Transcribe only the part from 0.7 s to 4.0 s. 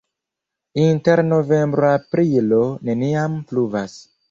Inter novembro-aprilo neniam pluvas.